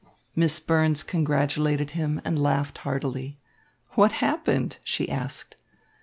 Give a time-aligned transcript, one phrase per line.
[0.35, 3.39] Miss Burns congratulated him and laughed heartily.
[3.91, 5.57] "What happened?" she asked.